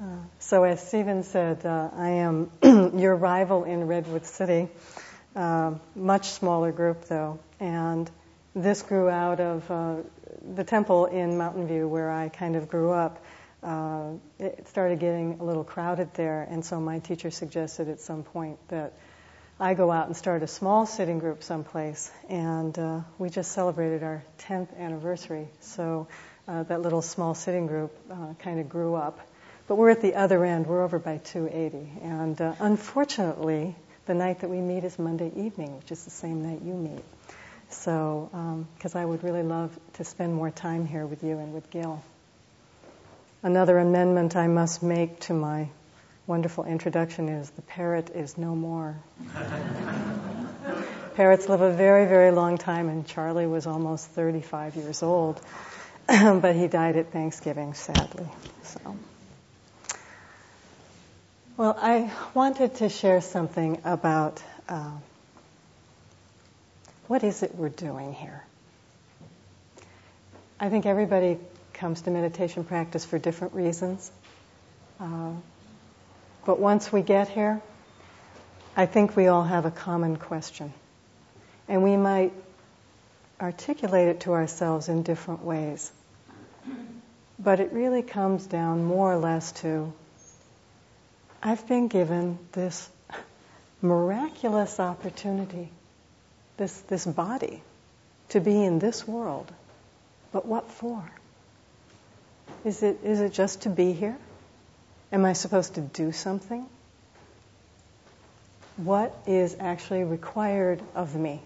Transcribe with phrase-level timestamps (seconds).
[0.00, 0.04] Uh,
[0.38, 2.50] so, as Stephen said, uh, I am
[2.96, 4.68] your rival in Redwood City,
[5.36, 8.10] uh, much smaller group though, and
[8.54, 9.96] this grew out of uh,
[10.54, 13.22] the temple in Mountain View where I kind of grew up.
[13.62, 18.22] Uh, it started getting a little crowded there, and so my teacher suggested at some
[18.22, 18.94] point that
[19.58, 24.02] I go out and start a small sitting group someplace, and uh, we just celebrated
[24.02, 25.48] our 10th anniversary.
[25.60, 26.08] So
[26.46, 27.92] that little small sitting group
[28.40, 29.20] kind of grew up
[29.70, 30.66] but we're at the other end.
[30.66, 32.02] We're over by 280.
[32.02, 36.42] And uh, unfortunately, the night that we meet is Monday evening, which is the same
[36.42, 37.04] night you meet.
[37.68, 41.54] So, because um, I would really love to spend more time here with you and
[41.54, 42.02] with Gil.
[43.44, 45.68] Another amendment I must make to my
[46.26, 48.96] wonderful introduction is the parrot is no more.
[51.14, 55.40] Parrots live a very, very long time, and Charlie was almost 35 years old,
[56.08, 58.26] but he died at Thanksgiving, sadly.
[58.64, 58.96] So.
[61.60, 64.92] Well, I wanted to share something about uh,
[67.06, 68.42] what is it we're doing here.
[70.58, 71.36] I think everybody
[71.74, 74.10] comes to meditation practice for different reasons.
[74.98, 75.32] Uh,
[76.46, 77.60] but once we get here,
[78.74, 80.72] I think we all have a common question.
[81.68, 82.32] And we might
[83.38, 85.92] articulate it to ourselves in different ways.
[87.38, 89.92] But it really comes down more or less to
[91.42, 92.88] I've been given this
[93.80, 95.70] miraculous opportunity,
[96.58, 97.62] this, this body,
[98.30, 99.50] to be in this world.
[100.32, 101.02] But what for?
[102.64, 104.16] Is it, is it just to be here?
[105.12, 106.66] Am I supposed to do something?
[108.76, 111.40] What is actually required of me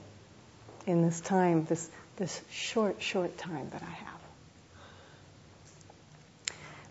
[0.86, 4.20] in this time, this, this short, short time that I have?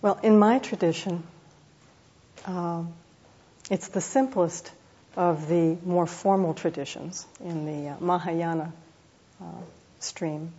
[0.02, 1.24] Well, in my tradition,
[2.46, 2.94] um,
[3.70, 4.72] it's the simplest
[5.16, 8.74] of the more formal traditions in the uh, Mahayana
[9.42, 9.46] uh,
[10.00, 10.52] stream.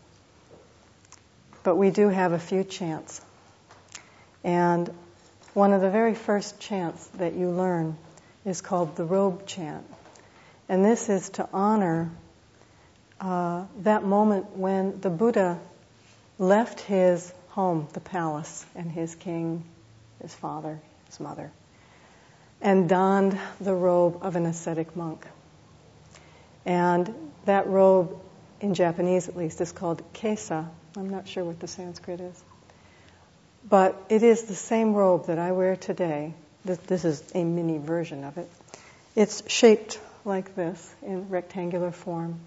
[1.63, 3.21] But we do have a few chants.
[4.43, 4.93] And
[5.55, 7.97] one of the very first chants that you learn
[8.45, 9.85] is called the robe chant.
[10.69, 12.11] And this is to honor
[13.21, 15.59] uh, that moment when the Buddha
[16.39, 19.65] left his home, the palace, and his king,
[20.21, 21.51] his father, his mother,
[22.61, 25.27] and donned the robe of an ascetic monk.
[26.65, 27.13] And
[27.45, 28.19] that robe,
[28.61, 30.69] in Japanese at least, is called kesa.
[30.97, 32.45] I'm not sure what the Sanskrit is.
[33.69, 36.35] But it is the same robe that I wear today.
[36.65, 38.51] This is a mini version of it.
[39.15, 42.41] It's shaped like this in rectangular form.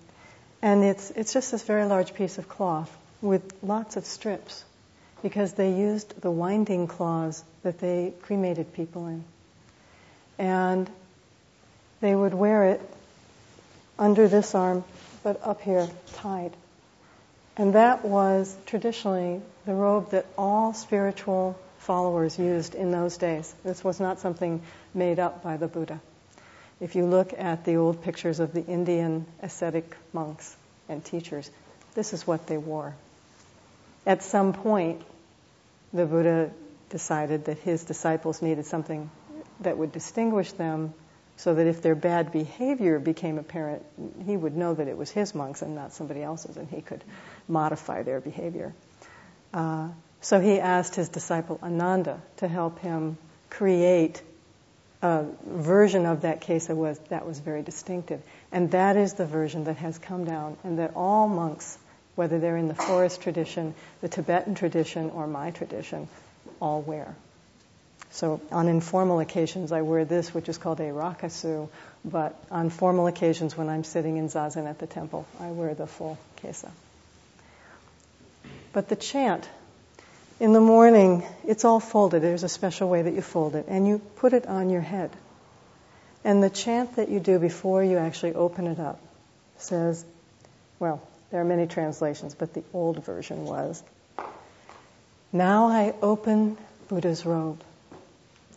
[0.62, 4.64] And it's, it's just this very large piece of cloth with lots of strips
[5.22, 9.24] because they used the winding claws that they cremated people in
[10.38, 10.90] and
[12.02, 12.82] they would wear it
[13.98, 14.84] under this arm,
[15.24, 16.52] but up here, tied.
[17.56, 23.54] And that was traditionally the robe that all spiritual followers used in those days.
[23.64, 24.62] This was not something
[24.94, 26.00] made up by the Buddha.
[26.80, 30.56] If you look at the old pictures of the Indian ascetic monks
[30.88, 31.50] and teachers,
[31.96, 32.94] this is what they wore.
[34.06, 35.02] At some point,
[35.92, 36.52] the Buddha
[36.90, 39.10] decided that his disciples needed something
[39.62, 40.94] that would distinguish them
[41.38, 43.84] so that if their bad behavior became apparent,
[44.26, 47.04] he would know that it was his monks and not somebody else's, and he could
[47.48, 48.74] modify their behavior.
[49.54, 49.90] Uh,
[50.22, 53.18] so he asked his disciple Ananda to help him
[53.52, 54.22] create
[55.04, 58.20] a version of that kesa was that was very distinctive,
[58.52, 61.78] and that is the version that has come down, and that all monks,
[62.16, 66.08] whether they're in the forest tradition, the Tibetan tradition, or my tradition,
[66.60, 67.16] all wear.
[68.12, 71.70] So on informal occasions, I wear this, which is called a rakusu,
[72.06, 75.88] but on formal occasions, when I'm sitting in zazen at the temple, I wear the
[75.88, 76.72] full kesa.
[78.74, 79.48] But the chant,
[80.40, 82.22] in the morning, it's all folded.
[82.22, 85.12] There's a special way that you fold it, and you put it on your head.
[86.24, 89.00] And the chant that you do before you actually open it up
[89.58, 90.04] says,
[90.80, 91.02] well,
[91.32, 93.84] there are many translations, but the old version was,
[95.34, 96.58] Now I open
[96.88, 97.62] Buddha's robe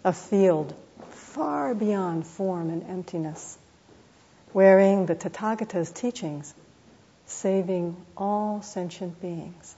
[0.05, 0.75] a field
[1.11, 3.59] far beyond form and emptiness,
[4.53, 6.55] wearing the Tathagata's teachings,
[7.27, 9.77] saving all sentient beings.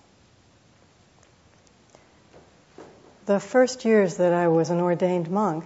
[3.26, 5.64] The first years that I was an ordained monk,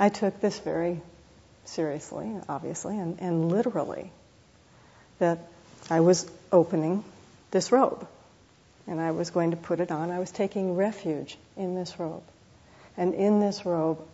[0.00, 1.00] I took this very
[1.64, 4.10] seriously, obviously, and, and literally,
[5.18, 5.38] that
[5.90, 7.04] I was opening
[7.50, 8.06] this robe
[8.86, 10.10] and I was going to put it on.
[10.10, 12.22] I was taking refuge in this robe.
[12.98, 14.04] And in this robe,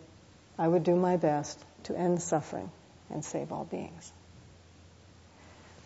[0.59, 2.69] I would do my best to end suffering
[3.09, 4.13] and save all beings.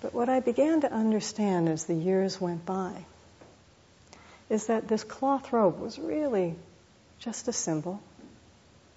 [0.02, 3.06] But what I began to understand as the years went by
[4.50, 6.56] is that this cloth robe was really
[7.20, 8.02] just a symbol,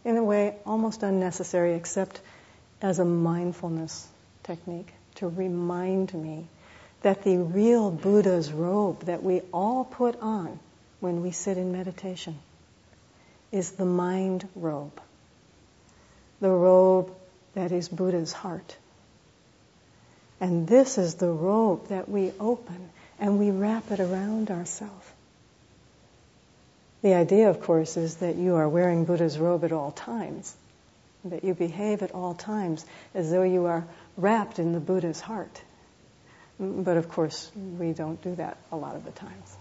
[0.04, 2.20] in a way almost unnecessary, except
[2.80, 4.08] as a mindfulness
[4.42, 6.48] technique to remind me
[7.02, 10.58] that the real Buddha's robe that we all put on
[10.98, 12.38] when we sit in meditation
[13.52, 14.98] is the mind robe,
[16.40, 17.12] the robe
[17.54, 18.76] that is Buddha's heart.
[20.40, 22.90] And this is the robe that we open
[23.20, 25.06] and we wrap it around ourselves.
[27.02, 30.54] The idea, of course, is that you are wearing Buddha's robe at all times,
[31.24, 32.84] that you behave at all times
[33.14, 33.84] as though you are
[34.16, 35.60] wrapped in the Buddha's heart.
[36.58, 39.56] But of course, we don't do that a lot of the times.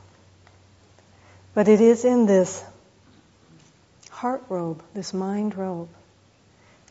[1.53, 2.63] But it is in this
[4.21, 5.89] heart robe, this mind robe,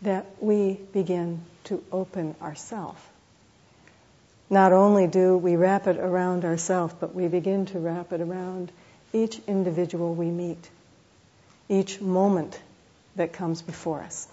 [0.02, 3.08] that we begin to open ourself.
[4.50, 8.72] Not only do we wrap it around ourselves, but we begin to wrap it around
[9.12, 10.68] each individual we meet,
[11.68, 12.60] each moment
[13.14, 14.26] that comes before us.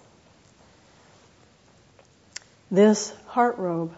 [2.71, 3.93] This heart robe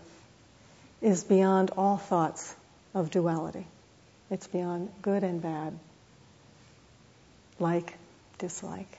[1.01, 2.53] is beyond all thoughts
[2.93, 3.65] of duality.
[4.29, 5.79] It's beyond good and bad,
[7.59, 7.93] like,
[8.39, 8.97] dislike.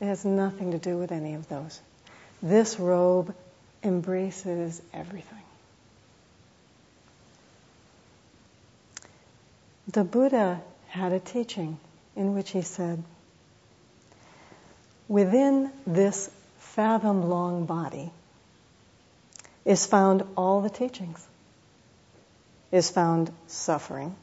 [0.00, 1.80] It has nothing to do with any of those.
[2.42, 3.34] This robe
[3.82, 5.42] embraces everything.
[9.88, 11.78] The Buddha had a teaching
[12.14, 13.02] in which he said,
[15.08, 18.12] Within this fathom long body
[19.64, 21.26] is found all the teachings,
[22.70, 24.14] is found suffering,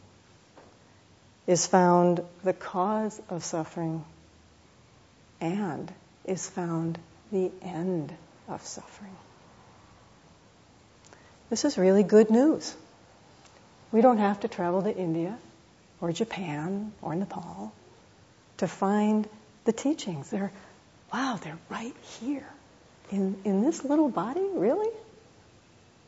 [1.45, 4.06] is found the cause of suffering,
[5.39, 5.92] and
[6.25, 6.98] is found
[7.31, 8.13] the end
[8.48, 9.16] of suffering.
[11.50, 12.75] This is really good news.
[13.92, 15.38] We don't have to travel to India
[16.01, 17.74] or Japan or Nepal
[18.57, 19.28] to find
[19.66, 20.30] the teachings.
[20.30, 20.51] They're,
[21.13, 22.48] wow, they're right here.
[23.12, 24.45] In, in this little body?
[24.54, 24.92] Really?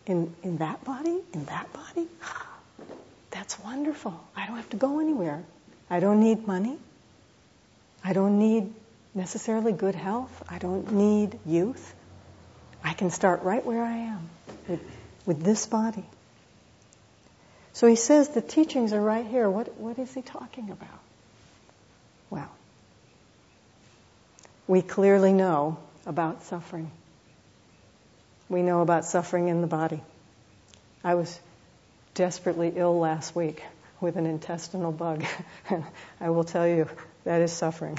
[0.05, 1.21] In, in that body?
[1.33, 2.07] In that body?
[3.31, 4.19] That's wonderful.
[4.35, 5.43] I don't have to go anywhere.
[5.89, 6.77] I don't need money.
[8.03, 8.73] I don't need
[9.19, 10.31] necessarily good health.
[10.50, 11.94] I don't need youth.
[12.83, 14.30] I can start right where I am
[14.68, 14.80] with,
[15.25, 16.06] with this body.
[17.74, 19.50] So he says the teachings are right here.
[19.50, 21.00] What, what is he talking about?
[22.30, 22.50] Well,
[24.68, 26.89] we clearly know about suffering.
[28.48, 30.01] We know about suffering in the body.
[31.04, 31.38] I was
[32.13, 33.63] desperately ill last week
[34.00, 35.25] with an intestinal bug.
[36.21, 36.88] I will tell you,
[37.25, 37.98] that is suffering.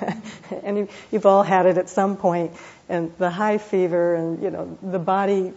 [0.62, 2.52] and you, you've all had it at some point,
[2.88, 5.52] and the high fever, and you know the body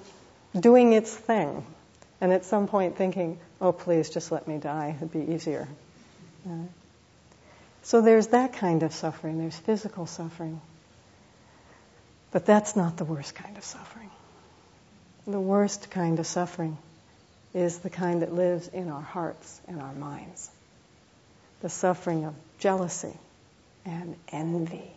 [0.57, 1.65] doing its thing,
[2.19, 4.95] and at some point thinking, oh, please just let me die.
[4.98, 5.68] It'd be easier.
[6.48, 6.65] Uh,
[7.83, 9.39] so there's that kind of suffering.
[9.39, 10.62] There's physical suffering.
[12.31, 14.09] But that's not the worst kind of suffering.
[15.27, 16.77] The worst kind of suffering
[17.53, 20.50] is the kind that lives in our hearts and our minds.
[21.62, 23.17] The suffering of jealousy
[23.83, 24.89] and envy,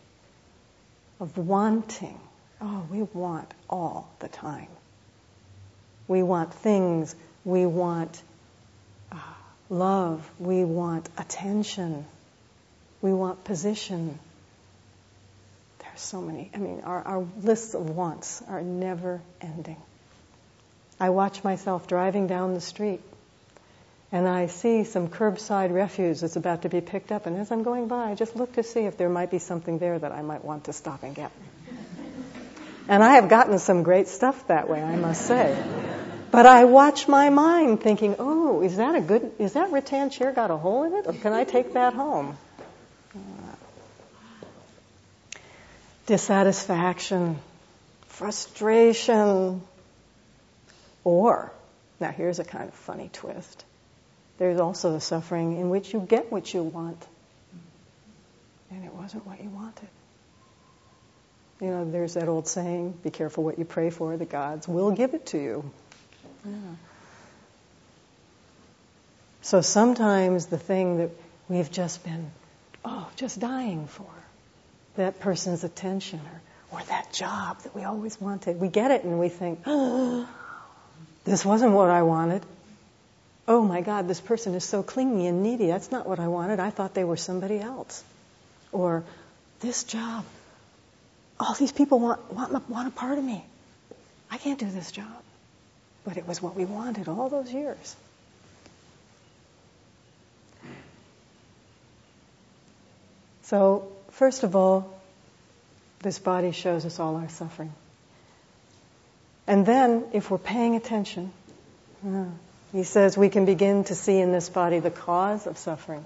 [1.19, 2.21] of wanting.
[2.61, 4.69] Oh, we want all the time.
[6.07, 7.17] We want things.
[7.45, 8.23] We want
[9.13, 9.17] uh,
[9.69, 12.07] love, we want attention,
[13.03, 14.19] we want position.
[15.81, 16.51] There's so many.
[16.55, 19.77] I mean, our, our lists of wants are never ending.
[20.99, 23.01] I watch myself driving down the street
[24.15, 27.65] and I see some curbside refuse that's about to be picked up, and as I'm
[27.65, 30.23] going by, I just look to see if there might be something there that I
[30.23, 31.33] might want to stop and get.
[32.89, 35.61] And I have gotten some great stuff that way, I must say.
[36.31, 40.31] But I watch my mind thinking, oh, is that a good, is that rattan chair
[40.31, 41.09] got a hole in it?
[41.09, 42.39] Or can I take that home?
[46.07, 47.41] Dissatisfaction,
[48.07, 49.61] frustration,
[51.03, 51.53] or,
[51.99, 53.65] now here's a kind of funny twist.
[54.45, 57.03] There's also the suffering in which you get what you want,
[58.71, 59.89] and it wasn't what you wanted.
[61.63, 64.91] You know, there's that old saying, be careful what you pray for, the gods will
[64.91, 65.71] give it to you.
[66.45, 66.53] Yeah.
[69.41, 71.11] So sometimes the thing that
[71.49, 72.31] we've just been,
[72.85, 74.11] oh, just dying for,
[74.97, 76.21] that person's attention
[76.71, 80.29] or, or that job that we always wanted, we get it and we think, oh,
[81.25, 82.45] this wasn't what I wanted.
[83.47, 85.67] Oh my God, this person is so clingy and needy.
[85.67, 86.61] That's not what I wanted.
[86.61, 88.03] I thought they were somebody else.
[88.73, 89.05] Or,
[89.61, 90.25] this job.
[91.39, 93.45] All these people want, want, want a part of me.
[94.31, 95.23] I can't do this job.
[96.05, 97.97] But it was what we wanted all those years.
[103.43, 104.99] So, first of all,
[106.01, 107.73] this body shows us all our suffering.
[109.47, 111.31] And then, if we're paying attention,
[112.75, 116.05] he says we can begin to see in this body the cause of suffering.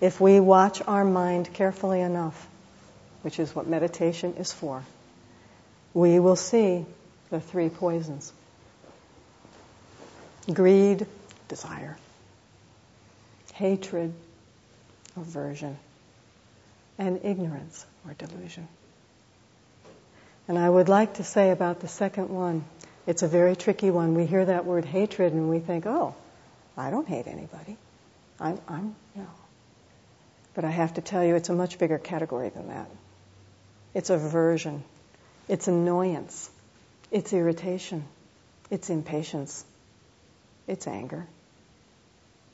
[0.00, 2.46] If we watch our mind carefully enough,
[3.22, 4.84] which is what meditation is for,
[5.92, 6.86] we will see
[7.30, 8.32] the three poisons
[10.54, 11.04] greed,
[11.48, 11.98] desire,
[13.54, 14.14] hatred,
[15.16, 15.76] aversion,
[16.96, 18.68] and ignorance or delusion.
[20.46, 22.64] And I would like to say about the second one,
[23.08, 24.14] it's a very tricky one.
[24.14, 26.14] We hear that word hatred and we think, oh,
[26.76, 27.78] I don't hate anybody.
[28.38, 29.26] I'm, I'm, no.
[30.52, 32.90] But I have to tell you, it's a much bigger category than that.
[33.94, 34.84] It's aversion.
[35.48, 36.50] It's annoyance.
[37.10, 38.04] It's irritation.
[38.70, 39.64] It's impatience.
[40.66, 41.26] It's anger.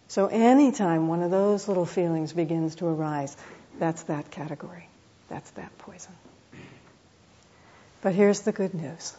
[0.07, 3.37] So anytime one of those little feelings begins to arise,
[3.81, 4.87] that's that category.
[5.29, 6.13] That's that poison.
[8.03, 9.17] But here's the good news.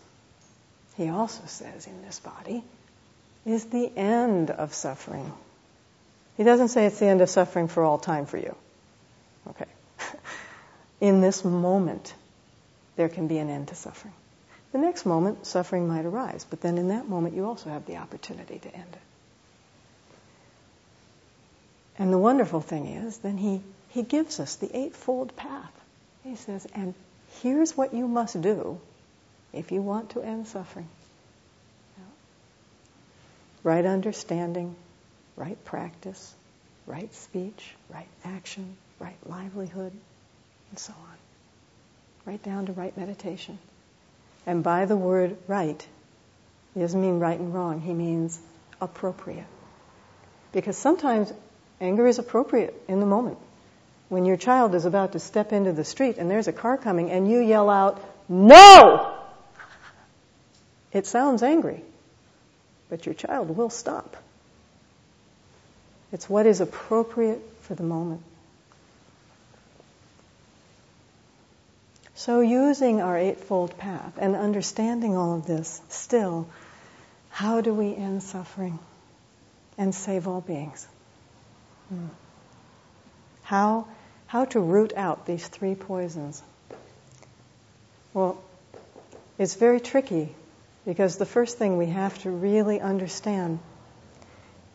[0.97, 2.63] He also says in this body
[3.45, 5.31] is the end of suffering.
[6.37, 8.55] He doesn't say it's the end of suffering for all time for you.
[9.49, 9.65] Okay.
[11.01, 12.13] in this moment,
[12.95, 14.13] there can be an end to suffering.
[14.71, 17.97] The next moment, suffering might arise, but then in that moment, you also have the
[17.97, 18.99] opportunity to end it.
[21.97, 25.71] And the wonderful thing is, then he, he gives us the eightfold path.
[26.23, 26.93] He says, and
[27.41, 28.79] here's what you must do
[29.55, 30.87] if you want to end suffering.
[33.63, 34.75] Right understanding,
[35.35, 36.35] right practice,
[36.85, 39.91] right speech, right action, right livelihood,
[40.69, 41.17] and so on.
[42.25, 43.57] Right down to right meditation.
[44.45, 45.87] And by the word right,
[46.75, 48.39] he doesn't mean right and wrong, he means
[48.79, 49.47] appropriate.
[50.51, 51.33] Because sometimes
[51.81, 53.39] anger is appropriate in the moment.
[54.09, 57.09] When your child is about to step into the street and there's a car coming
[57.09, 59.24] and you yell out, No!
[60.95, 61.83] It sounds angry,
[62.87, 64.15] but your child will stop.
[66.13, 68.21] It's what is appropriate for the moment.
[72.13, 76.47] So, using our Eightfold Path and understanding all of this, still,
[77.29, 78.79] how do we end suffering
[79.77, 80.87] and save all beings?
[81.89, 82.05] Hmm.
[83.43, 83.87] How,
[84.27, 86.41] how to root out these three poisons?
[88.13, 88.41] Well,
[89.37, 90.33] it's very tricky
[90.85, 93.59] because the first thing we have to really understand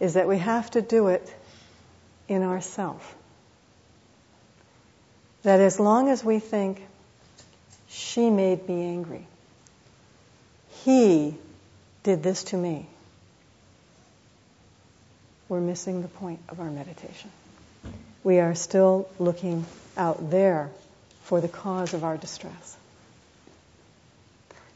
[0.01, 1.35] is that we have to do it
[2.29, 3.17] in ourself.
[5.43, 6.83] That as long as we think,
[7.89, 9.27] she made me angry.
[10.85, 11.37] He
[12.03, 12.87] did this to me.
[15.49, 17.31] We're missing the point of our meditation.
[18.23, 20.71] We are still looking out there
[21.25, 22.77] for the cause of our distress.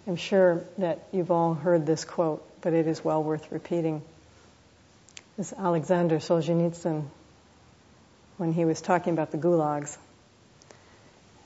[0.06, 4.02] I'm sure that you've all heard this quote, but it is well worth repeating.
[5.38, 7.04] This Alexander Solzhenitsyn,
[8.36, 9.96] when he was talking about the gulags,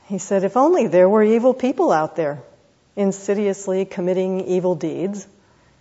[0.06, 2.42] he said, If only there were evil people out there
[2.96, 5.26] insidiously committing evil deeds,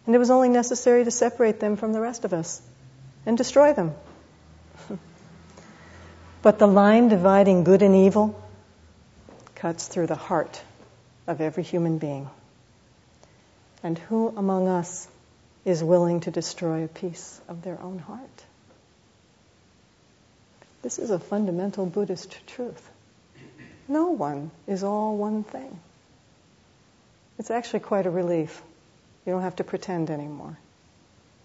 [0.05, 2.61] and it was only necessary to separate them from the rest of us
[3.25, 3.95] and destroy them.
[6.43, 8.39] but the line dividing good and evil
[9.55, 10.61] cuts through the heart
[11.25, 12.29] of every human being.
[13.87, 15.07] And who among us
[15.63, 18.43] is willing to destroy a piece of their own heart?
[20.81, 22.89] This is a fundamental Buddhist truth.
[23.87, 25.79] No one is all one thing.
[27.39, 28.61] It's actually quite a relief.
[29.25, 30.57] You don't have to pretend anymore.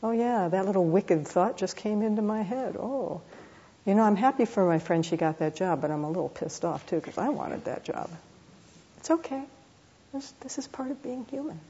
[0.02, 2.76] Oh, yeah, that little wicked thought just came into my head.
[2.76, 3.20] Oh,
[3.86, 6.28] you know, I'm happy for my friend she got that job, but I'm a little
[6.28, 8.10] pissed off too because I wanted that job.
[8.96, 9.44] It's okay.
[10.12, 11.60] This, this is part of being human.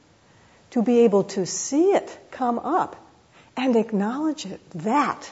[0.72, 2.96] To be able to see it come up
[3.56, 5.30] and acknowledge it, that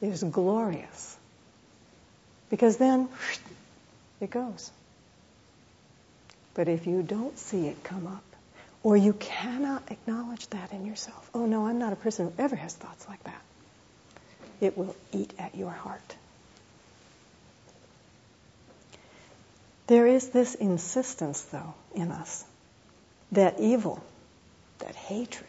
[0.00, 1.16] is glorious.
[2.50, 3.08] Because then
[4.20, 4.70] it goes.
[6.54, 8.24] But if you don't see it come up,
[8.82, 12.56] or you cannot acknowledge that in yourself, oh no, I'm not a person who ever
[12.56, 13.42] has thoughts like that,
[14.60, 16.16] it will eat at your heart.
[19.86, 22.44] There is this insistence, though, in us
[23.32, 24.02] that evil,
[24.80, 25.48] that hatred,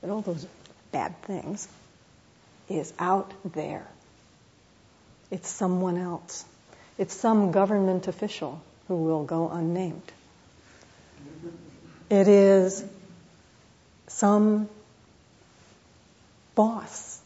[0.00, 0.46] that all those
[0.90, 1.68] bad things
[2.68, 3.86] is out there.
[5.30, 6.44] It's someone else.
[6.98, 10.02] It's some government official who will go unnamed.
[12.10, 12.84] It is
[14.08, 14.68] some
[16.54, 17.20] boss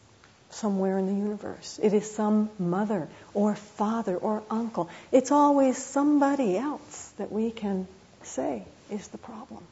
[0.50, 1.80] somewhere in the universe.
[1.82, 4.88] It is some mother or father or uncle.
[5.12, 7.86] It's always somebody else that we can
[8.22, 9.62] say is the problem.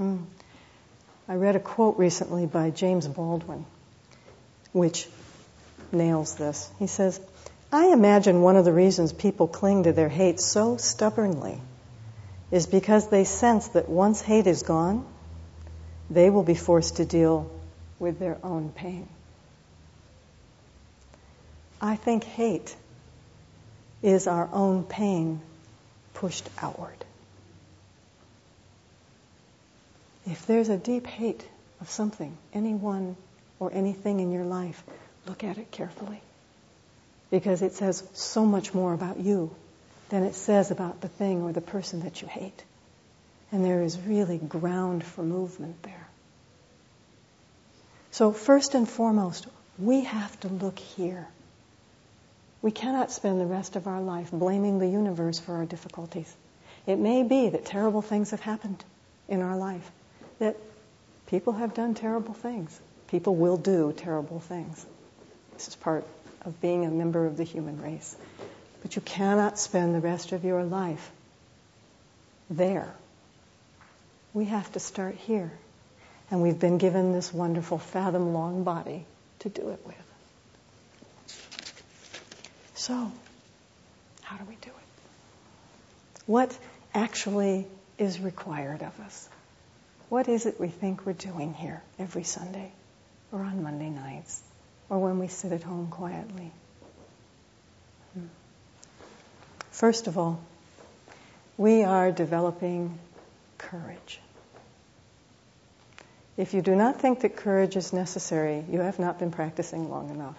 [0.00, 0.24] Mm.
[1.28, 3.66] I read a quote recently by James Baldwin,
[4.72, 5.06] which
[5.92, 6.70] nails this.
[6.78, 7.20] He says,
[7.72, 11.60] I imagine one of the reasons people cling to their hate so stubbornly
[12.50, 15.06] is because they sense that once hate is gone,
[16.08, 17.48] they will be forced to deal
[18.00, 19.08] with their own pain.
[21.80, 22.74] I think hate
[24.02, 25.40] is our own pain
[26.14, 27.04] pushed outward.
[30.26, 31.44] If there's a deep hate
[31.80, 33.16] of something, anyone
[33.58, 34.82] or anything in your life,
[35.26, 36.20] look at it carefully.
[37.30, 39.54] Because it says so much more about you
[40.08, 42.64] than it says about the thing or the person that you hate.
[43.52, 46.08] And there is really ground for movement there.
[48.10, 49.46] So, first and foremost,
[49.78, 51.26] we have to look here.
[52.60, 56.32] We cannot spend the rest of our life blaming the universe for our difficulties.
[56.86, 58.84] It may be that terrible things have happened
[59.28, 59.90] in our life,
[60.40, 60.56] that
[61.26, 62.78] people have done terrible things.
[63.08, 64.84] People will do terrible things.
[65.52, 66.04] This is part
[66.42, 68.16] of being a member of the human race.
[68.82, 71.10] But you cannot spend the rest of your life
[72.48, 72.92] there.
[74.32, 75.52] We have to start here.
[76.30, 79.04] And we've been given this wonderful fathom long body
[79.40, 79.96] to do it with.
[82.74, 83.12] So,
[84.22, 86.24] how do we do it?
[86.26, 86.56] What
[86.94, 87.66] actually
[87.98, 89.28] is required of us?
[90.10, 92.72] What is it we think we're doing here every Sunday
[93.30, 94.42] or on Monday nights
[94.88, 96.50] or when we sit at home quietly?
[98.14, 98.26] Hmm.
[99.70, 100.40] First of all,
[101.56, 102.98] we are developing
[103.56, 104.18] courage.
[106.36, 110.10] If you do not think that courage is necessary, you have not been practicing long
[110.10, 110.36] enough.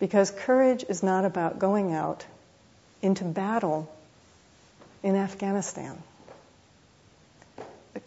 [0.00, 2.26] Because courage is not about going out
[3.00, 3.88] into battle
[5.04, 6.02] in Afghanistan.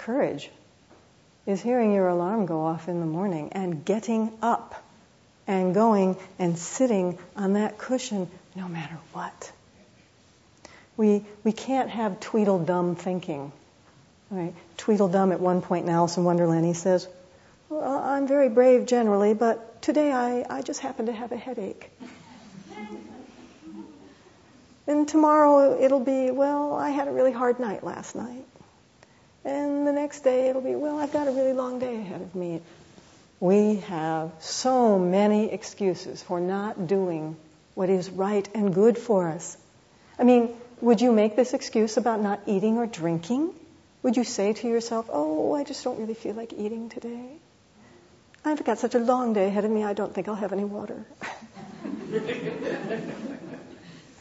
[0.02, 0.50] Courage
[1.46, 4.84] is hearing your alarm go off in the morning and getting up
[5.46, 9.52] and going and sitting on that cushion no matter what.
[10.98, 13.52] We, we can't have Tweedledum thinking.
[14.32, 14.56] Right.
[14.78, 17.08] Tweedledum at one point in Alice in Wonderland, he says,
[17.70, 21.92] well, I'm very brave generally, but today I, I just happen to have a headache.
[24.88, 28.46] and tomorrow it'll be, well, I had a really hard night last night.
[29.44, 32.36] And the next day it'll be, well, I've got a really long day ahead of
[32.36, 32.62] me.
[33.40, 37.36] We have so many excuses for not doing
[37.74, 39.58] what is right and good for us.
[40.20, 43.52] I mean, would you make this excuse about not eating or drinking?
[44.04, 47.30] Would you say to yourself, oh, I just don't really feel like eating today?
[48.46, 50.64] I've got such a long day ahead of me, I don't think I'll have any
[50.66, 51.04] water.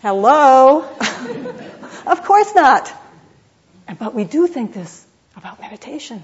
[0.02, 0.82] Hello?
[2.06, 2.92] of course not.
[3.98, 5.06] But we do think this
[5.40, 6.22] about meditation.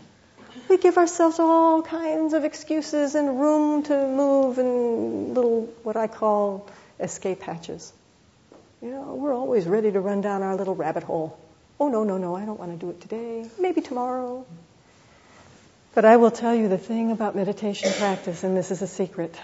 [0.68, 6.06] We give ourselves all kinds of excuses and room to move and little, what I
[6.06, 6.68] call
[7.00, 7.92] escape hatches.
[8.82, 11.38] You know, we're always ready to run down our little rabbit hole.
[11.80, 13.48] Oh, no, no, no, I don't want to do it today.
[13.58, 14.44] Maybe tomorrow.
[15.94, 19.34] But I will tell you the thing about meditation practice, and this is a secret,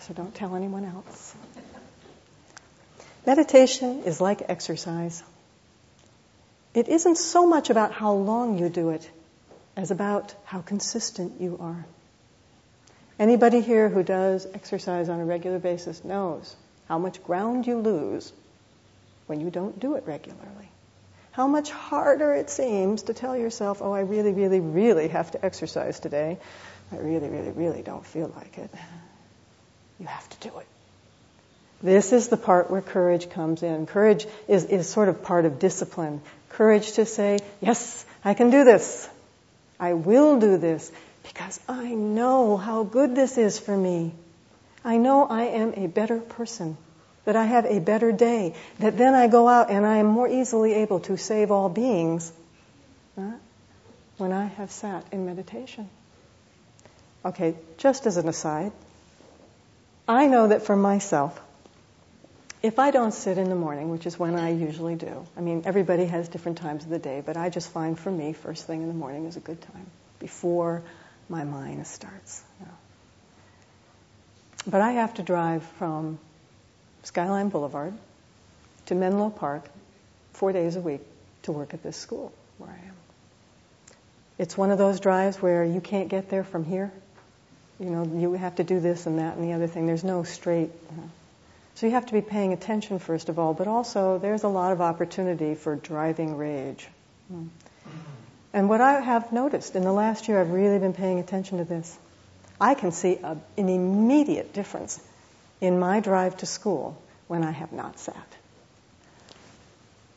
[0.00, 1.34] so don't tell anyone else.
[3.26, 5.22] Meditation is like exercise.
[6.74, 9.08] It isn't so much about how long you do it
[9.76, 11.84] as about how consistent you are.
[13.18, 16.56] Anybody here who does exercise on a regular basis knows
[16.88, 18.32] how much ground you lose
[19.26, 20.68] when you don't do it regularly
[21.32, 25.44] how much harder it seems to tell yourself, oh, I really, really, really have to
[25.44, 26.38] exercise today.
[26.92, 28.70] I really, really, really don't feel like it.
[29.98, 30.66] You have to do it.
[31.82, 33.86] This is the part where courage comes in.
[33.86, 36.20] Courage is, is sort of part of discipline.
[36.50, 39.08] Courage to say, yes, I can do this.
[39.82, 40.92] I will do this
[41.24, 44.12] because I know how good this is for me.
[44.84, 46.76] I know I am a better person
[47.24, 50.28] that I have a better day, that then I go out and I am more
[50.28, 52.32] easily able to save all beings
[53.16, 53.32] huh,
[54.18, 55.90] when I have sat in meditation.
[57.24, 58.70] Okay, just as an aside,
[60.06, 61.40] I know that for myself,
[62.62, 65.62] if I don't sit in the morning, which is when I usually do, I mean,
[65.64, 68.82] everybody has different times of the day, but I just find for me, first thing
[68.82, 69.86] in the morning is a good time
[70.20, 70.82] before
[71.28, 72.42] my mind starts.
[72.60, 72.72] You know.
[74.68, 76.20] But I have to drive from
[77.02, 77.94] Skyline Boulevard
[78.86, 79.68] to Menlo Park
[80.34, 81.00] four days a week
[81.42, 82.94] to work at this school where I am.
[84.38, 86.92] It's one of those drives where you can't get there from here.
[87.80, 89.86] You know, you have to do this and that and the other thing.
[89.86, 90.70] There's no straight.
[90.90, 91.10] You know.
[91.74, 94.72] So you have to be paying attention first of all, but also there's a lot
[94.72, 96.86] of opportunity for driving rage.
[98.52, 101.64] And what I have noticed in the last year, I've really been paying attention to
[101.64, 101.98] this.
[102.60, 105.00] I can see a, an immediate difference
[105.60, 108.36] in my drive to school when I have not sat.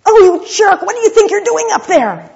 [0.06, 0.82] Oh, you jerk!
[0.82, 2.30] What do you think you're doing up there?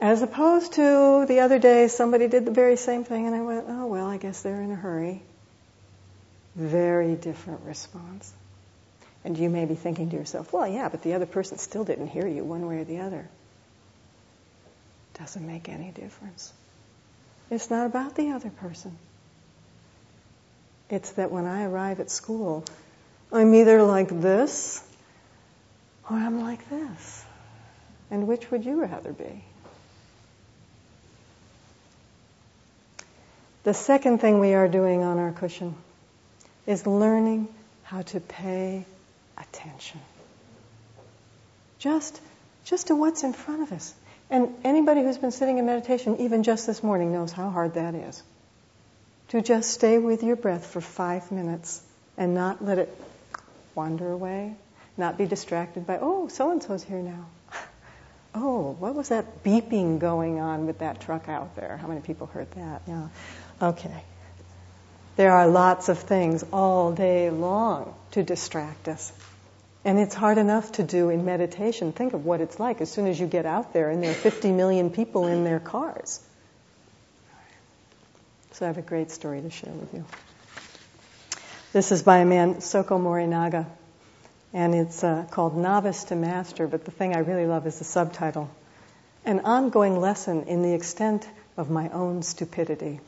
[0.00, 3.66] As opposed to the other day, somebody did the very same thing, and I went,
[3.68, 5.20] oh, well, I guess they're in a hurry.
[6.56, 8.32] Very different response.
[9.24, 12.08] And you may be thinking to yourself, well, yeah, but the other person still didn't
[12.08, 13.28] hear you one way or the other.
[15.18, 16.52] Doesn't make any difference.
[17.50, 18.96] It's not about the other person.
[20.88, 22.64] It's that when I arrive at school,
[23.32, 24.82] I'm either like this
[26.08, 27.24] or I'm like this.
[28.10, 29.44] And which would you rather be?
[33.62, 35.74] The second thing we are doing on our cushion
[36.66, 37.46] is learning
[37.82, 38.86] how to pay
[39.40, 40.00] attention.
[41.78, 42.20] Just,
[42.64, 43.94] just to what's in front of us.
[44.28, 47.94] And anybody who's been sitting in meditation, even just this morning, knows how hard that
[47.94, 48.22] is
[49.30, 51.80] to just stay with your breath for five minutes
[52.18, 52.92] and not let it
[53.76, 54.54] wander away,
[54.96, 57.26] not be distracted by, oh, so and so's here now.
[58.34, 61.76] oh, what was that beeping going on with that truck out there?
[61.76, 62.82] How many people heard that?
[62.88, 63.08] Yeah.
[63.62, 64.02] Okay.
[65.14, 69.12] There are lots of things all day long to distract us.
[69.84, 71.92] And it's hard enough to do in meditation.
[71.92, 74.14] Think of what it's like as soon as you get out there and there are
[74.14, 76.20] 50 million people in their cars.
[78.52, 80.04] So I have a great story to share with you.
[81.72, 83.64] This is by a man, Soko Morinaga,
[84.52, 87.84] and it's uh, called Novice to Master, but the thing I really love is the
[87.84, 88.50] subtitle
[89.24, 93.00] An Ongoing Lesson in the Extent of My Own Stupidity.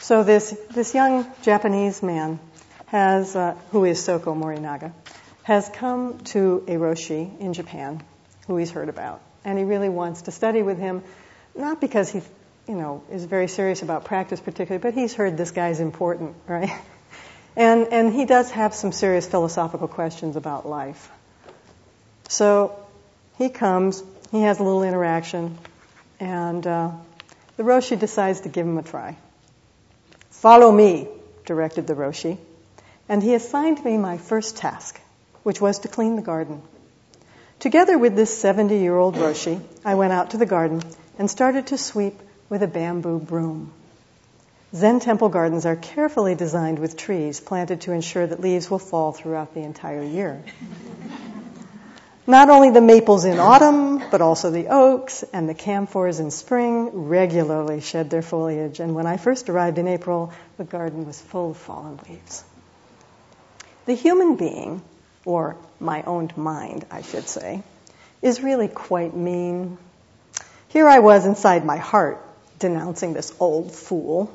[0.00, 2.38] so this, this young Japanese man
[2.92, 4.92] has, uh, who is Soko Morinaga,
[5.44, 8.02] has come to a Roshi in Japan,
[8.46, 11.02] who he's heard about, and he really wants to study with him,
[11.56, 12.20] not because he
[12.68, 16.70] you know, is very serious about practice particularly, but he's heard this guy's important, right?
[17.56, 21.10] And, and he does have some serious philosophical questions about life.
[22.28, 22.78] So
[23.38, 25.56] he comes, he has a little interaction,
[26.20, 26.90] and uh,
[27.56, 29.16] the Roshi decides to give him a try.
[30.28, 31.08] Follow me,
[31.46, 32.36] directed the Roshi.
[33.12, 34.98] And he assigned me my first task,
[35.42, 36.62] which was to clean the garden.
[37.58, 40.82] Together with this 70 year old Roshi, I went out to the garden
[41.18, 43.70] and started to sweep with a bamboo broom.
[44.74, 49.12] Zen temple gardens are carefully designed with trees planted to ensure that leaves will fall
[49.12, 50.42] throughout the entire year.
[52.26, 56.88] Not only the maples in autumn, but also the oaks and the camphors in spring
[57.10, 58.80] regularly shed their foliage.
[58.80, 62.44] And when I first arrived in April, the garden was full of fallen leaves.
[63.86, 64.82] The human being,
[65.24, 67.62] or my own mind, I should say,
[68.20, 69.78] is really quite mean.
[70.68, 72.24] Here I was inside my heart,
[72.58, 74.32] denouncing this old fool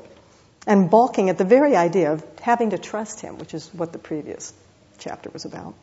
[0.66, 3.98] and balking at the very idea of having to trust him, which is what the
[3.98, 4.52] previous
[4.98, 5.74] chapter was about.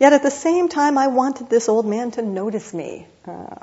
[0.00, 3.06] Yet at the same time, I wanted this old man to notice me.
[3.26, 3.54] Uh,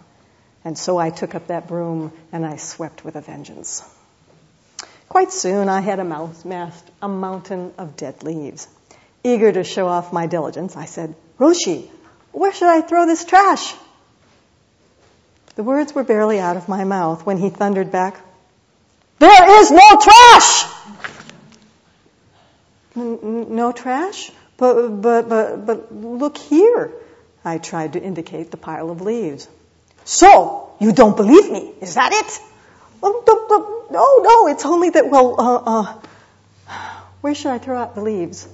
[0.63, 3.83] and so I took up that broom and I swept with a vengeance.
[5.09, 8.67] Quite soon, I had amassed a mountain of dead leaves.
[9.23, 11.87] Eager to show off my diligence, I said, Roshi,
[12.31, 13.73] where should I throw this trash?
[15.55, 18.19] The words were barely out of my mouth when he thundered back,
[19.19, 20.65] There is no trash!
[22.95, 24.31] No trash?
[24.57, 26.91] But, but, but, but look here.
[27.43, 29.47] I tried to indicate the pile of leaves.
[30.03, 32.39] So, you don't believe me, is that it?
[33.03, 35.99] Oh, no, no, it's only that, well, uh, uh,
[37.21, 38.47] where should I throw out the leaves?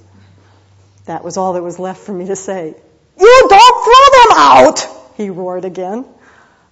[1.08, 2.74] That was all that was left for me to say.
[3.18, 4.86] You don't throw them out!
[5.16, 6.04] He roared again.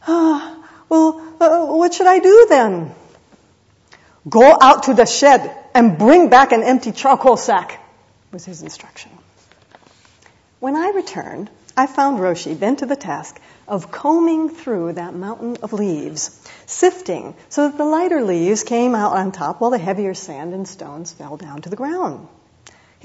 [0.06, 2.94] Ah, well, uh, what should I do then?
[4.28, 7.80] Go out to the shed and bring back an empty charcoal sack,
[8.30, 9.10] was his instruction.
[10.60, 15.56] When I returned, I found Roshi bent to the task of combing through that mountain
[15.62, 20.12] of leaves, sifting so that the lighter leaves came out on top while the heavier
[20.12, 22.28] sand and stones fell down to the ground.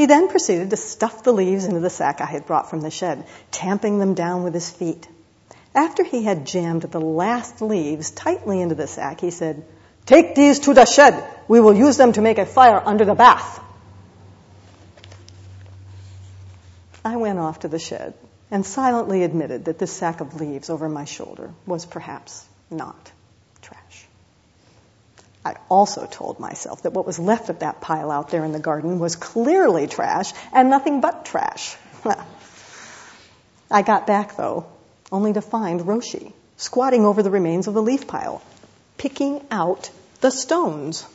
[0.02, 2.90] He then proceeded to stuff the leaves into the sack I had brought from the
[2.90, 5.08] shed, tamping them down with his feet.
[5.76, 9.64] After he had jammed the last leaves tightly into the sack, he said,
[10.08, 11.24] Take these to the shed.
[11.48, 13.64] We will use them to make a fire under the bath.
[17.06, 18.16] I went off to the shed
[18.50, 23.12] and silently admitted that this sack of leaves over my shoulder was perhaps not.
[25.44, 28.60] I also told myself that what was left of that pile out there in the
[28.60, 31.76] garden was clearly trash and nothing but trash.
[33.72, 34.68] I got back, though,
[35.12, 38.42] only to find Roshi squatting over the remains of the leaf pile,
[38.98, 39.90] picking out
[40.22, 41.06] the stones.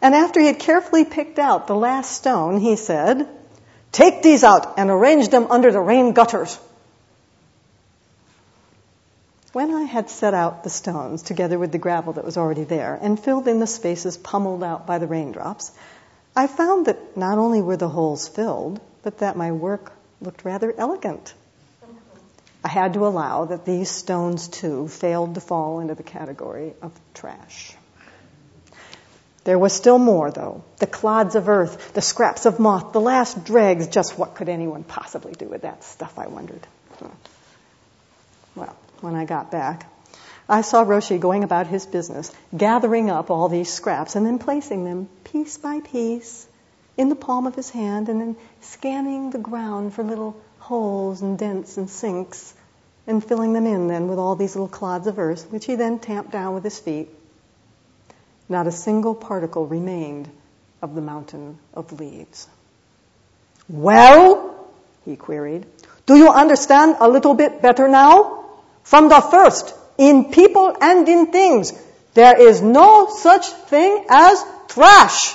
[0.00, 3.28] And after he had carefully picked out the last stone, he said,
[3.92, 6.58] Take these out and arrange them under the rain gutters.
[9.56, 12.98] When I had set out the stones together with the gravel that was already there
[13.00, 15.72] and filled in the spaces pummeled out by the raindrops,
[16.36, 20.74] I found that not only were the holes filled, but that my work looked rather
[20.76, 21.32] elegant.
[22.62, 26.92] I had to allow that these stones too failed to fall into the category of
[27.14, 27.74] trash.
[29.44, 30.64] There was still more, though.
[30.80, 33.86] The clods of earth, the scraps of moth, the last dregs.
[33.86, 36.66] Just what could anyone possibly do with that stuff, I wondered.
[39.00, 39.90] When I got back,
[40.48, 44.84] I saw Roshi going about his business, gathering up all these scraps and then placing
[44.84, 46.46] them piece by piece
[46.96, 51.38] in the palm of his hand and then scanning the ground for little holes and
[51.38, 52.54] dents and sinks
[53.06, 55.98] and filling them in then with all these little clods of earth, which he then
[55.98, 57.08] tamped down with his feet
[58.48, 60.28] not a single particle remained
[60.82, 62.48] of the mountain of leaves.
[63.68, 64.68] Well,
[65.04, 65.66] he queried,
[66.06, 68.44] do you understand a little bit better now?
[68.86, 71.72] From the first, in people and in things,
[72.14, 75.34] there is no such thing as trash.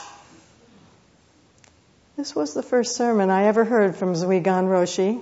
[2.16, 5.22] This was the first sermon I ever heard from Zuigan Roshi,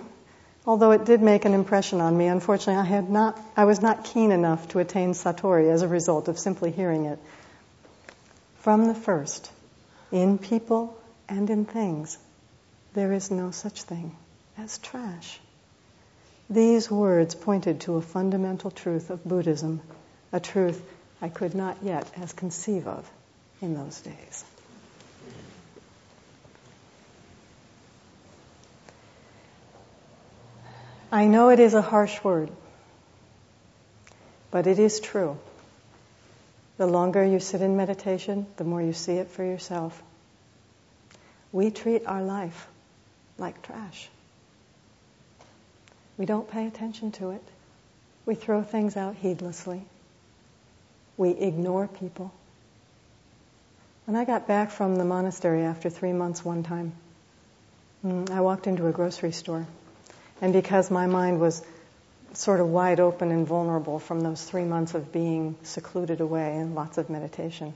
[0.68, 2.28] although it did make an impression on me.
[2.28, 6.28] Unfortunately, I had not, I was not keen enough to attain Satori as a result
[6.28, 7.18] of simply hearing it
[8.60, 9.50] from the first,
[10.12, 10.96] in people
[11.28, 12.20] and in things,
[12.94, 14.16] there is no such thing
[14.56, 15.40] as trash.
[16.50, 19.82] These words pointed to a fundamental truth of Buddhism,
[20.32, 20.82] a truth
[21.22, 23.10] I could not yet as conceive of
[23.62, 24.44] in those days.
[31.12, 32.52] I know it is a harsh word,
[34.50, 35.38] but it is true.
[36.78, 40.02] The longer you sit in meditation, the more you see it for yourself.
[41.52, 42.68] We treat our life
[43.38, 44.10] like trash.
[46.20, 47.42] We don't pay attention to it.
[48.26, 49.82] We throw things out heedlessly.
[51.18, 52.34] We ignore people.
[54.06, 56.92] When I got back from the monastery after three months one time,
[58.06, 59.66] mm, I walked into a grocery store.
[60.42, 61.64] And because my mind was
[62.34, 66.76] sort of wide open and vulnerable from those three months of being secluded away and
[66.76, 67.74] lots of meditation.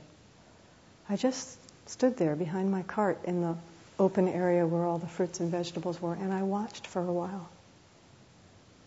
[1.08, 3.56] I just stood there behind my cart in the
[3.98, 7.48] open area where all the fruits and vegetables were, and I watched for a while.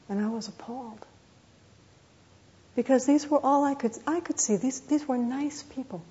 [0.09, 1.05] And I was appalled.
[2.75, 4.55] Because these were all I could I could see.
[4.57, 6.01] These these were nice people.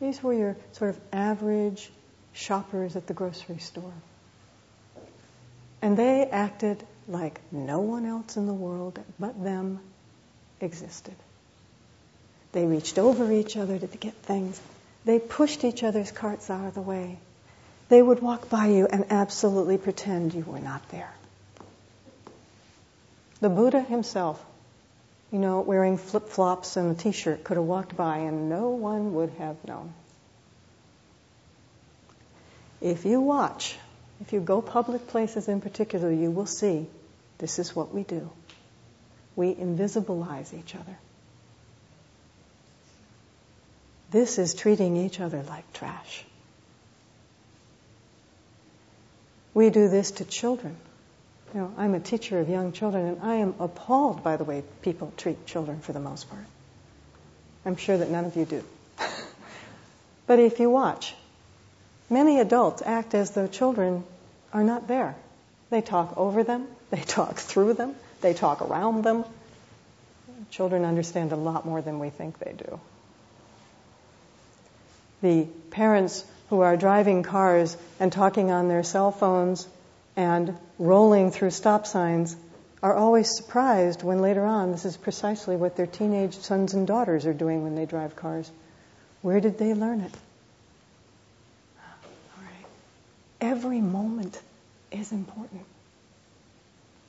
[0.00, 1.90] These were your sort of average
[2.32, 3.94] shoppers at the grocery store.
[5.80, 9.80] And they acted like no one else in the world but them
[10.60, 11.14] existed.
[12.52, 14.60] They reached over each other to get things.
[15.04, 17.18] They pushed each other's carts out of the way.
[17.88, 21.12] They would walk by you and absolutely pretend you were not there.
[23.42, 24.42] The Buddha himself,
[25.30, 28.70] you know, wearing flip flops and a t shirt, could have walked by and no
[28.70, 29.92] one would have known.
[32.80, 33.76] If you watch
[34.22, 36.86] if you go public places in particular, you will see
[37.38, 38.30] this is what we do.
[39.34, 40.96] We invisibilize each other.
[44.12, 46.24] This is treating each other like trash.
[49.54, 50.76] We do this to children.
[51.54, 54.62] You know, I'm a teacher of young children, and I am appalled by the way
[54.80, 56.44] people treat children for the most part.
[57.66, 58.64] I'm sure that none of you do.
[60.26, 61.14] but if you watch,
[62.08, 64.04] many adults act as though children
[64.52, 65.14] are not there.
[65.68, 69.24] They talk over them, they talk through them, they talk around them.
[70.50, 72.80] Children understand a lot more than we think they do.
[75.20, 79.68] The parents who are driving cars and talking on their cell phones
[80.16, 82.36] and rolling through stop signs
[82.82, 87.26] are always surprised when later on this is precisely what their teenage sons and daughters
[87.26, 88.50] are doing when they drive cars.
[89.22, 90.12] Where did they learn it?
[93.42, 94.40] every moment
[94.90, 95.66] is important.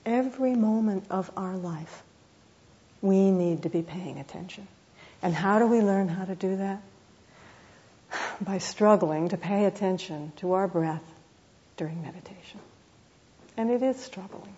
[0.05, 2.03] Every moment of our life,
[3.01, 4.67] we need to be paying attention.
[5.21, 6.81] And how do we learn how to do that?
[8.41, 11.03] By struggling to pay attention to our breath
[11.77, 12.59] during meditation.
[13.55, 14.55] And it is struggling.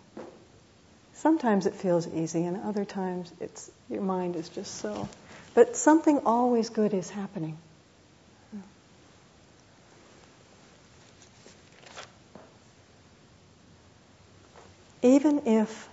[1.14, 5.08] Sometimes it feels easy, and other times it's your mind is just so.
[5.54, 7.58] But something always good is happening.
[15.02, 15.88] Even if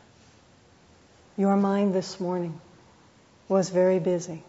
[1.36, 2.60] your mind this morning
[3.48, 4.42] was very busy,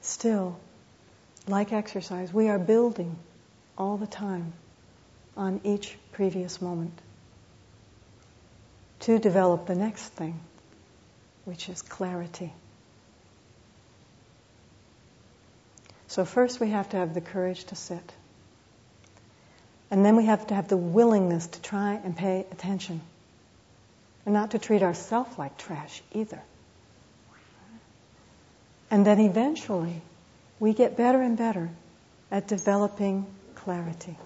[0.00, 0.58] still,
[1.46, 3.16] like exercise, we are building
[3.78, 4.52] all the time
[5.36, 6.92] on each previous moment
[9.00, 10.40] to develop the next thing,
[11.44, 12.52] which is clarity.
[16.08, 18.12] So, first we have to have the courage to sit.
[19.90, 23.00] And then we have to have the willingness to try and pay attention.
[24.24, 26.40] And not to treat ourselves like trash either.
[28.90, 30.00] And then eventually,
[30.58, 31.70] we get better and better
[32.30, 34.16] at developing clarity.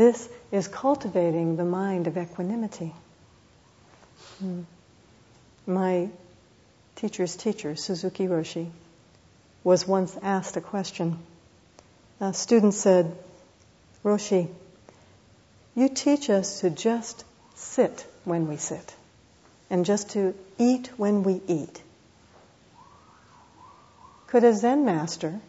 [0.00, 2.94] This is cultivating the mind of equanimity.
[4.38, 4.62] Hmm.
[5.66, 6.08] My
[6.96, 8.70] teacher's teacher, Suzuki Roshi,
[9.62, 11.18] was once asked a question.
[12.18, 13.14] A student said,
[14.02, 14.48] Roshi,
[15.74, 17.22] you teach us to just
[17.54, 18.94] sit when we sit
[19.68, 21.82] and just to eat when we eat.
[24.28, 25.40] Could a Zen master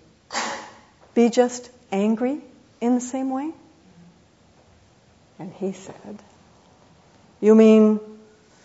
[1.13, 2.41] be just angry
[2.81, 3.53] in the same way?
[5.41, 6.19] And he said,
[7.39, 7.99] You mean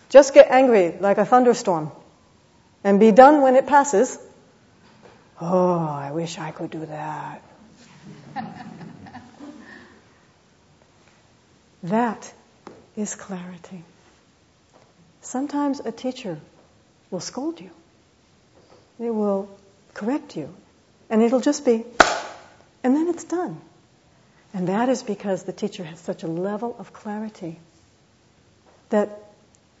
[0.09, 1.91] just get angry like a thunderstorm
[2.83, 4.19] and be done when it passes?
[5.41, 7.41] Oh, I wish I could do that.
[11.83, 12.31] that
[12.95, 13.83] is clarity.
[15.21, 16.39] Sometimes a teacher
[17.09, 17.71] will scold you.
[18.99, 19.49] They will
[19.95, 20.53] correct you.
[21.09, 21.85] And it'll just be,
[22.83, 23.59] and then it's done.
[24.53, 27.59] And that is because the teacher has such a level of clarity
[28.89, 29.23] that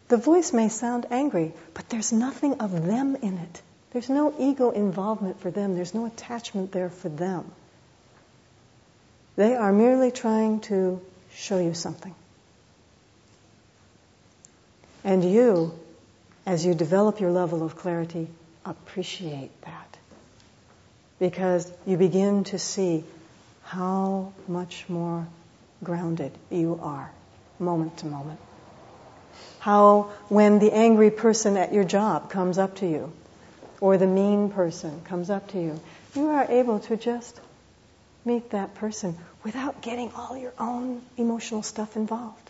[0.07, 3.61] the voice may sound angry, but there's nothing of them in it.
[3.91, 7.51] There's no ego involvement for them, there's no attachment there for them.
[9.35, 11.01] They are merely trying to
[11.33, 12.13] show you something.
[15.03, 15.77] And you,
[16.45, 18.27] as you develop your level of clarity,
[18.65, 19.97] appreciate that.
[21.19, 23.03] Because you begin to see
[23.67, 25.27] how much more
[25.83, 27.11] grounded you are
[27.59, 28.39] moment to moment.
[29.59, 33.11] How, when the angry person at your job comes up to you,
[33.81, 35.79] or the mean person comes up to you,
[36.15, 37.41] you are able to just
[38.23, 42.49] meet that person without getting all your own emotional stuff involved.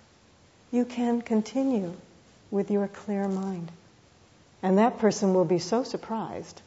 [0.71, 1.95] You can continue
[2.51, 3.71] with your clear mind.
[4.61, 6.61] And that person will be so surprised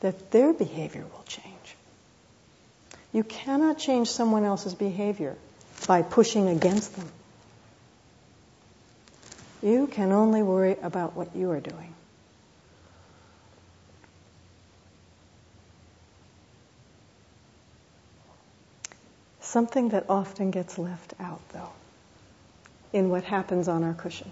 [0.00, 1.55] that their behavior will change.
[3.16, 5.36] You cannot change someone else's behavior
[5.86, 7.08] by pushing against them.
[9.62, 11.94] You can only worry about what you are doing.
[19.40, 21.70] Something that often gets left out, though,
[22.92, 24.30] in what happens on our cushion,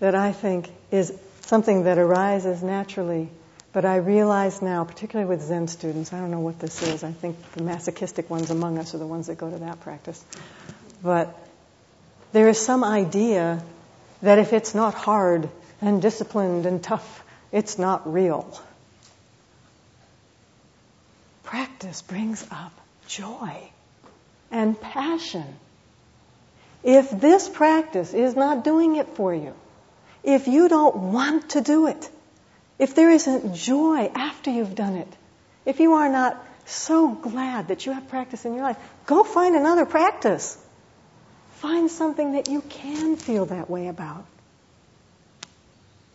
[0.00, 3.30] that I think is something that arises naturally
[3.76, 7.04] but I realize now, particularly with Zen students, I don't know what this is.
[7.04, 10.24] I think the masochistic ones among us are the ones that go to that practice.
[11.02, 11.38] But
[12.32, 13.62] there is some idea
[14.22, 15.50] that if it's not hard
[15.82, 18.58] and disciplined and tough, it's not real.
[21.42, 22.72] Practice brings up
[23.08, 23.60] joy
[24.50, 25.44] and passion.
[26.82, 29.52] If this practice is not doing it for you,
[30.24, 32.08] if you don't want to do it,
[32.78, 35.08] if there isn't joy after you've done it,
[35.64, 39.56] if you are not so glad that you have practice in your life, go find
[39.56, 40.58] another practice.
[41.54, 44.26] Find something that you can feel that way about.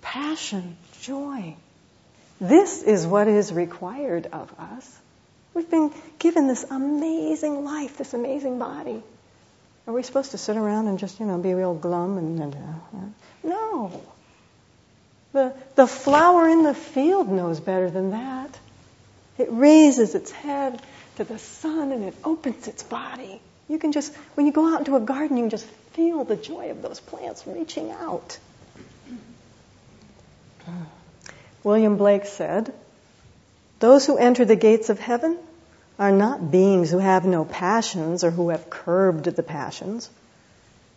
[0.01, 1.55] Passion, joy.
[2.39, 4.99] This is what is required of us.
[5.53, 9.01] We've been given this amazing life, this amazing body.
[9.87, 12.55] Are we supposed to sit around and just, you know, be real glum and, and
[12.55, 14.01] uh, no.
[15.33, 18.57] The, the flower in the field knows better than that.
[19.37, 20.81] It raises its head
[21.15, 23.41] to the sun and it opens its body.
[23.67, 26.35] You can just, when you go out into a garden, you can just feel the
[26.35, 28.37] joy of those plants reaching out.
[31.63, 32.73] William Blake said,
[33.79, 35.37] Those who enter the gates of heaven
[35.97, 40.09] are not beings who have no passions or who have curbed the passions,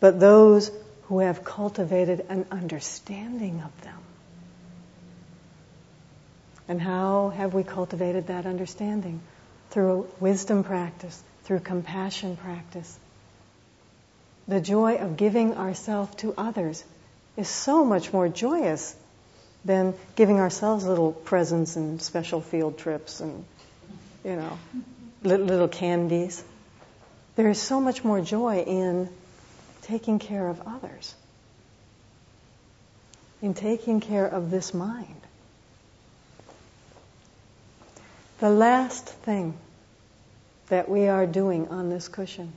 [0.01, 0.71] but those
[1.05, 4.04] who have cultivated an understanding of them.
[6.69, 9.21] And how have we cultivated that understanding?
[9.71, 12.99] Through wisdom practice, through compassion practice.
[14.49, 16.85] The joy of giving ourselves to others
[17.37, 18.95] is so much more joyous
[19.65, 23.45] than giving ourselves little presents and special field trips and,
[24.25, 24.59] you know,
[25.23, 26.45] little candies.
[27.37, 29.09] There is so much more joy in
[29.83, 31.15] taking care of others,
[33.43, 35.24] in taking care of this mind.
[38.41, 39.55] The last thing
[40.69, 42.53] that we are doing on this cushion,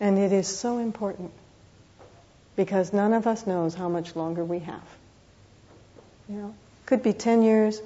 [0.00, 1.32] and it is so important
[2.54, 4.82] because none of us knows how much longer we have.
[6.28, 6.54] You know,
[6.86, 7.80] could be 10 years,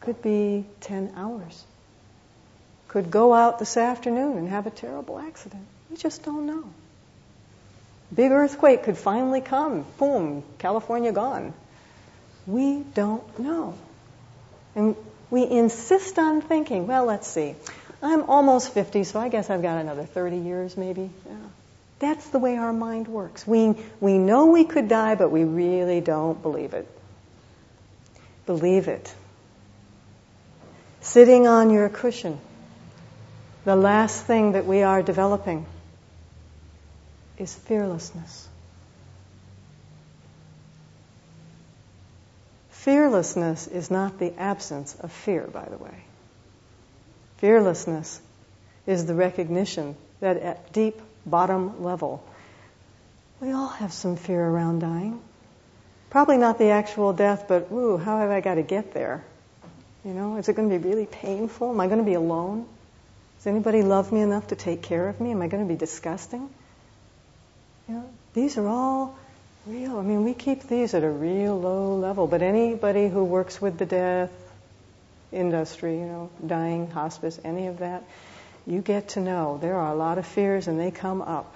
[0.00, 1.64] could be 10 hours.
[2.88, 5.64] Could go out this afternoon and have a terrible accident.
[5.88, 6.64] We just don't know.
[8.14, 9.86] Big earthquake could finally come.
[9.98, 11.54] Boom, California gone.
[12.46, 13.74] We don't know.
[14.74, 14.96] And
[15.30, 17.54] we insist on thinking, well, let's see.
[18.02, 21.10] I'm almost 50, so I guess I've got another 30 years maybe.
[21.26, 21.34] Yeah.
[21.98, 23.46] That's the way our mind works.
[23.46, 26.88] We, we know we could die, but we really don't believe it.
[28.46, 29.14] Believe it.
[31.02, 32.38] Sitting on your cushion,
[33.64, 35.66] the last thing that we are developing
[37.36, 38.48] is fearlessness.
[42.80, 46.02] Fearlessness is not the absence of fear, by the way.
[47.36, 48.18] Fearlessness
[48.86, 52.24] is the recognition that at deep bottom level,
[53.38, 55.20] we all have some fear around dying.
[56.08, 59.22] Probably not the actual death, but ooh, how have I got to get there?
[60.02, 61.72] You know, is it going to be really painful?
[61.72, 62.66] Am I going to be alone?
[63.36, 65.32] Does anybody love me enough to take care of me?
[65.32, 66.48] Am I going to be disgusting?
[67.86, 69.18] You know, these are all
[69.66, 69.98] real.
[69.98, 73.78] I mean, we keep these at a real low level, but anybody who works with
[73.78, 74.30] the death
[75.32, 78.04] industry, you know, dying, hospice, any of that,
[78.66, 81.54] you get to know there are a lot of fears and they come up.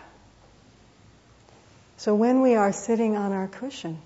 [1.97, 3.99] So when we are sitting on our cushion,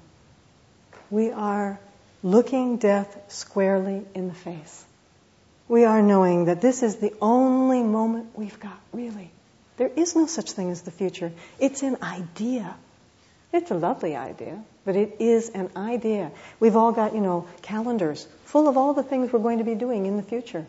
[1.10, 1.78] we are
[2.22, 4.84] looking death squarely in the face.
[5.68, 9.30] We are knowing that this is the only moment we've got, really.
[9.76, 11.32] There is no such thing as the future.
[11.58, 12.74] It's an idea.
[13.52, 16.30] It's a lovely idea, but it is an idea.
[16.60, 19.74] We've all got, you know, calendars full of all the things we're going to be
[19.74, 20.66] doing in the future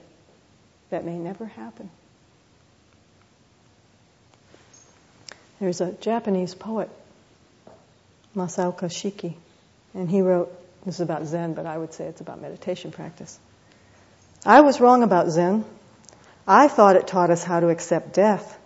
[0.89, 1.89] that may never happen.
[5.59, 6.89] There's a Japanese poet,
[8.35, 9.33] Masaoka Shiki,
[9.93, 10.55] and he wrote,
[10.85, 13.37] this is about Zen, but I would say it's about meditation practice.
[14.45, 15.65] I was wrong about Zen.
[16.47, 18.57] I thought it taught us how to accept death,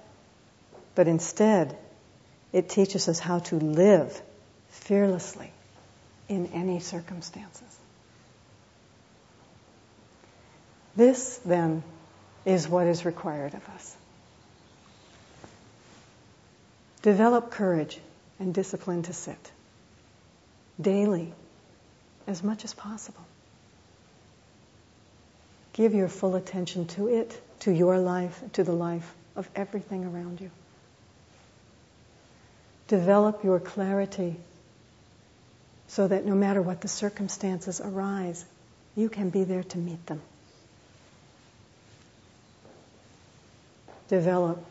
[0.93, 1.75] but instead,
[2.53, 4.21] it teaches us how to live
[4.69, 5.51] fearlessly
[6.29, 7.77] in any circumstances.
[10.95, 11.83] This, then,
[12.45, 13.95] is what is required of us.
[17.01, 17.99] Develop courage
[18.39, 19.51] and discipline to sit
[20.79, 21.33] daily
[22.27, 23.25] as much as possible.
[25.73, 30.39] Give your full attention to it, to your life, to the life of everything around
[30.39, 30.51] you.
[32.87, 34.35] Develop your clarity
[35.87, 38.43] so that no matter what the circumstances arise,
[38.95, 40.21] you can be there to meet them.
[44.07, 44.63] Develop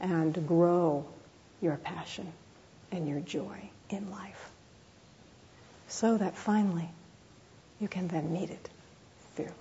[0.00, 1.06] and grow
[1.60, 2.32] your passion
[2.92, 4.50] and your joy in life
[5.88, 6.88] so that finally
[7.80, 8.68] you can then meet it
[9.34, 9.54] fearless.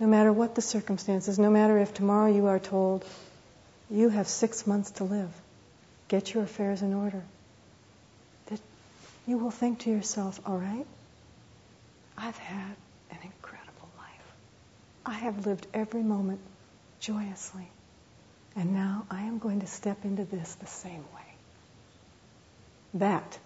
[0.00, 3.04] No matter what the circumstances, no matter if tomorrow you are told
[3.90, 5.30] you have six months to live,
[6.08, 7.22] get your affairs in order,
[8.46, 8.60] that
[9.26, 10.86] you will think to yourself, all right,
[12.16, 12.74] I've had
[13.10, 14.32] an incredible life.
[15.06, 16.40] I have lived every moment
[17.00, 17.68] joyously.
[18.56, 21.28] And now I am going to step into this the same way.
[22.94, 23.38] That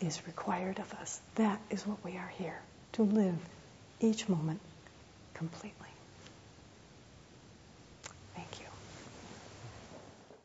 [0.00, 1.20] is required of us.
[1.36, 2.58] That is what we are here
[2.94, 3.36] to live
[4.00, 4.60] each moment
[5.34, 5.85] completely.